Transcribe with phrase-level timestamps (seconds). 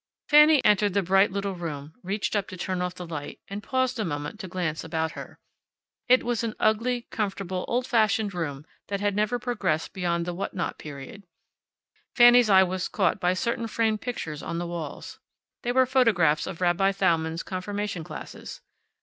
[0.27, 3.99] Fanny entered the bright little room, reached up to turn off the light, and paused
[3.99, 5.37] a moment to glance about her.
[6.07, 10.55] It was an ugly, comfortable, old fashioned room that had never progressed beyond the what
[10.55, 11.27] not period.
[12.15, 15.19] Fanny's eye was caught by certain framed pictures on the walls.
[15.61, 18.59] They were photographs of Rabbi Thalmann's confirmation classes.